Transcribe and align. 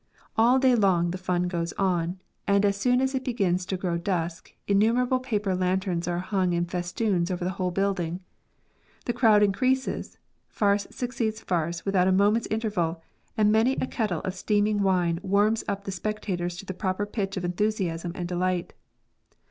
All 0.35 0.57
day 0.57 0.73
long 0.73 1.11
the 1.11 1.17
fun 1.19 1.43
goes 1.43 1.73
on, 1.73 2.19
and 2.47 2.65
as 2.65 2.75
soon 2.75 3.01
as 3.01 3.13
it 3.13 3.23
begins 3.23 3.67
to 3.67 3.77
grow 3.77 3.99
dusk 3.99 4.51
innumerable 4.67 5.19
paper 5.19 5.53
lanterns 5.53 6.07
are 6.07 6.17
hung 6.17 6.53
in 6.53 6.65
festoons 6.65 7.29
over 7.29 7.43
the 7.45 7.51
whole 7.51 7.69
building. 7.69 8.19
The 9.05 9.13
crowd 9.13 9.43
increases, 9.43 10.17
farce 10.47 10.87
succeeds 10.89 11.41
farce 11.41 11.85
without 11.85 12.07
a 12.07 12.11
moment's 12.11 12.47
interval, 12.47 13.03
and 13.37 13.51
many 13.51 13.73
a 13.75 13.85
kettle 13.85 14.21
of 14.21 14.33
steaming 14.33 14.81
wine 14.81 15.19
warms 15.21 15.63
up 15.67 15.83
the 15.83 15.91
specta 15.91 16.35
tors 16.35 16.57
to 16.57 16.65
the 16.65 16.73
proper 16.73 17.05
pitch 17.05 17.37
of 17.37 17.45
enthusiasm 17.45 18.11
and 18.15 18.27
delight. 18.27 18.73